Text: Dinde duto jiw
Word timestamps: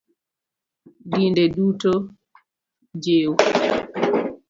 Dinde 1.11 1.43
duto 1.55 1.93
jiw 3.03 3.31